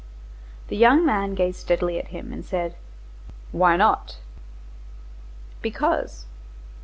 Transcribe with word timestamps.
The 0.69 0.75
young 0.75 1.05
man 1.05 1.35
gazed 1.35 1.59
steadily 1.59 1.99
at 1.99 2.07
him 2.07 2.33
and 2.33 2.43
said:— 2.43 2.75
"Why 3.51 3.75
not?" 3.77 4.17
"Because." 5.61 6.25